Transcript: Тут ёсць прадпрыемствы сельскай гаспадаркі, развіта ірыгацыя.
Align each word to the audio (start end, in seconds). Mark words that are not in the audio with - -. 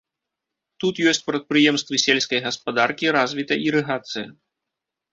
Тут 0.83 1.01
ёсць 1.11 1.21
прадпрыемствы 1.27 2.01
сельскай 2.05 2.39
гаспадаркі, 2.49 3.15
развіта 3.21 3.63
ірыгацыя. 3.69 4.27